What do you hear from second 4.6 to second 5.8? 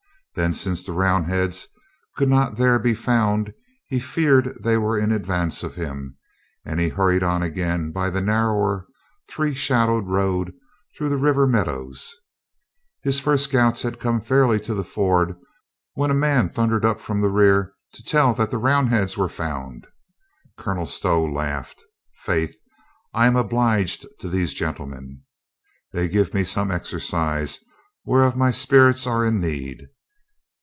they were in advance of